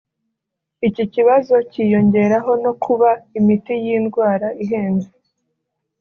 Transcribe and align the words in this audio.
Iki 0.87 1.03
kibazo 1.13 1.55
cyiyongeraho 1.71 2.51
no 2.63 2.73
kuba 2.83 3.09
imiti 3.37 3.73
y’iyi 3.83 3.99
ndwara 4.05 4.47
ihenze 4.63 5.09